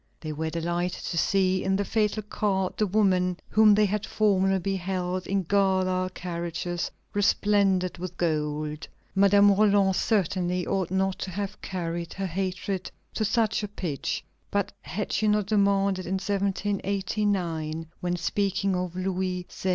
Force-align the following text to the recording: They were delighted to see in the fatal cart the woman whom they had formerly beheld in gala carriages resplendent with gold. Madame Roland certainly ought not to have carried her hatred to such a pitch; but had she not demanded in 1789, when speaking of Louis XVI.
They 0.19 0.33
were 0.33 0.49
delighted 0.49 1.03
to 1.03 1.17
see 1.19 1.63
in 1.63 1.75
the 1.75 1.85
fatal 1.85 2.23
cart 2.23 2.75
the 2.77 2.87
woman 2.87 3.37
whom 3.51 3.75
they 3.75 3.85
had 3.85 4.03
formerly 4.03 4.57
beheld 4.57 5.27
in 5.27 5.43
gala 5.43 6.09
carriages 6.15 6.89
resplendent 7.13 7.99
with 7.99 8.17
gold. 8.17 8.87
Madame 9.13 9.51
Roland 9.51 9.95
certainly 9.95 10.65
ought 10.65 10.89
not 10.89 11.19
to 11.19 11.29
have 11.29 11.61
carried 11.61 12.13
her 12.15 12.25
hatred 12.25 12.89
to 13.13 13.23
such 13.23 13.61
a 13.61 13.67
pitch; 13.67 14.23
but 14.49 14.73
had 14.81 15.11
she 15.11 15.27
not 15.27 15.45
demanded 15.45 16.07
in 16.07 16.15
1789, 16.15 17.85
when 17.99 18.15
speaking 18.15 18.75
of 18.75 18.95
Louis 18.95 19.45
XVI. 19.51 19.69